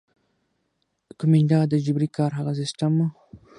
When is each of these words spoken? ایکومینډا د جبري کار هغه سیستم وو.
ایکومینډا 1.09 1.59
د 1.67 1.73
جبري 1.85 2.09
کار 2.17 2.31
هغه 2.39 2.53
سیستم 2.61 2.91
وو. 2.97 3.07